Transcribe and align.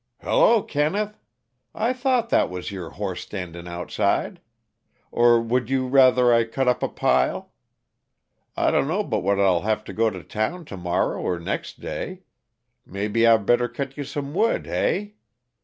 "Hello, 0.23 0.63
Kenneth 0.63 1.19
I 1.75 1.93
thought 1.93 2.31
that 2.31 2.49
was 2.49 2.71
your 2.71 2.89
horse 2.89 3.21
standin' 3.21 3.67
outside. 3.67 4.41
Or 5.11 5.39
would 5.39 5.69
you 5.69 5.85
rather 5.87 6.33
I 6.33 6.43
cut 6.45 6.67
up 6.67 6.81
a 6.81 6.89
pile? 6.89 7.53
I 8.57 8.71
dunno 8.71 9.03
but 9.03 9.19
what 9.19 9.39
I'll 9.39 9.61
have 9.61 9.83
to 9.83 9.93
go 9.93 10.09
t'town 10.09 10.65
t' 10.65 10.75
morrerr 10.75 11.19
or 11.21 11.37
next 11.39 11.81
day 11.81 12.23
mebby 12.83 13.27
I 13.27 13.37
better 13.37 13.67
cut 13.69 13.95
you 13.95 14.03
some 14.03 14.33
wood, 14.33 14.65
hey? 14.65 15.17